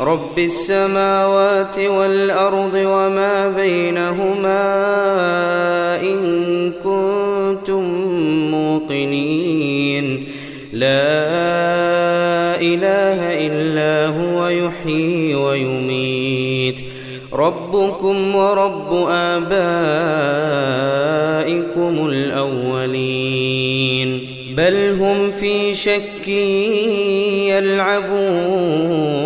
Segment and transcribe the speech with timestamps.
[0.00, 4.60] رب السماوات والأرض وما بينهما
[6.00, 7.82] إن كنتم
[8.50, 10.28] موقنين.
[10.72, 11.06] لا
[12.60, 16.80] إله إلا هو يحيي ويميت.
[17.32, 19.56] ربكم ورب آبائكم
[22.08, 23.56] الأولين.
[24.56, 26.28] بل هم في شك
[27.48, 29.25] يلعبون.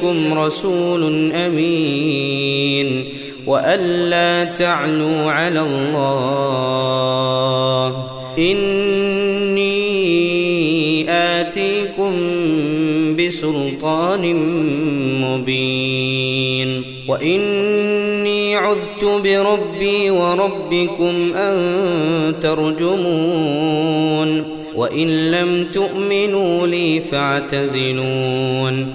[0.00, 3.04] لكم رسول أمين
[3.46, 6.56] وألا تعلوا على الله.
[8.38, 9.80] إني
[11.10, 12.12] آتيكم
[13.16, 14.34] بسلطان
[15.20, 16.82] مبين.
[17.08, 24.44] وإني عذت بربي وربكم أن ترجمون.
[24.76, 28.94] وإن لم تؤمنوا لي فاعتزلون.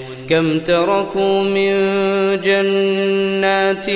[0.31, 1.71] كم تركوا من
[2.41, 3.89] جنات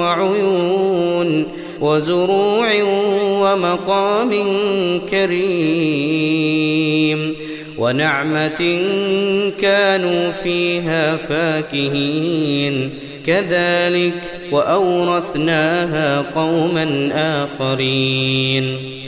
[0.00, 1.46] وعيون
[1.80, 2.82] وزروع
[3.42, 4.30] ومقام
[5.10, 6.40] كريم
[7.78, 8.82] ونعمة
[9.60, 12.90] كانوا فيها فاكهين.
[13.26, 18.99] كذلك وأورثناها قوما آخرين.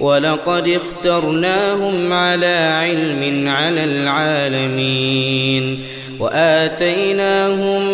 [0.00, 5.80] ولقد اخترناهم على علم على العالمين
[6.20, 7.92] وآتيناهم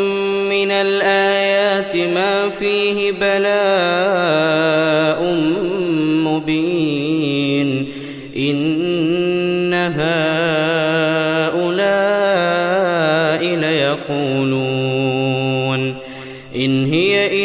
[0.48, 3.46] من الآيات ما فيه بلاء
[6.24, 7.88] مبين
[8.36, 10.06] إن هؤلاء
[13.56, 14.86] ليقولون
[16.56, 17.44] إن هي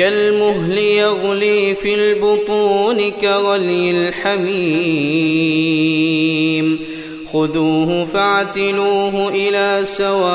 [0.00, 5.20] كالمهل يغلي في البطون كغلي الحميم.
[7.32, 10.30] خذوه فاعتلوه إلى سواء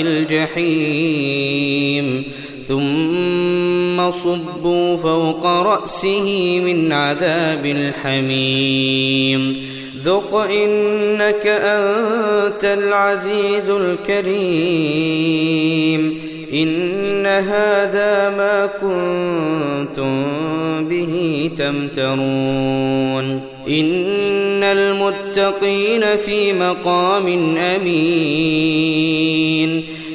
[0.00, 2.22] الجحيم.
[2.68, 9.56] ثم صبوا فوق رأسه من عذاب الحميم.
[10.04, 15.06] ذق إنك أنت العزيز الكريم.
[16.52, 20.24] إن هذا ما كنتم
[20.88, 23.40] به تمترون.
[23.68, 28.96] إن المتقين في مقام أمين.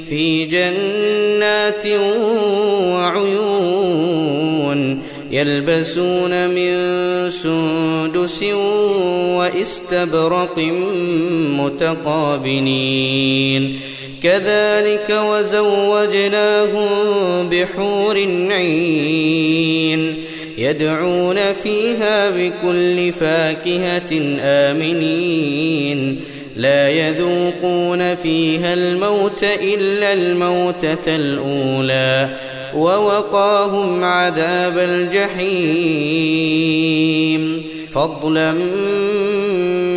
[0.09, 1.85] في جنات
[2.93, 5.01] وعيون
[5.31, 6.71] يلبسون من
[7.31, 8.43] سندس
[9.37, 10.59] واستبرق
[11.59, 13.79] متقابلين.
[14.21, 16.89] كذلك وزوجناهم
[17.49, 18.17] بحور
[18.51, 20.15] عين
[20.57, 26.21] يدعون فيها بكل فاكهة آمنين
[26.55, 32.35] لا يذوقون فيها الموت إلا الموتة الأولى
[32.75, 36.21] ووقاهم عذاب الجحيم
[37.91, 38.53] فضلا